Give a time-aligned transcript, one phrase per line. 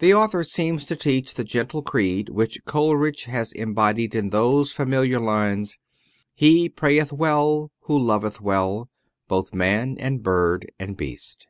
[0.00, 5.20] The author seems to teach the gentle creed which Coleridge has imbodied in those familiar
[5.20, 5.78] lines,
[6.34, 8.90] "He prayeth well who loveth well
[9.28, 11.46] Both man, and bird, and beast."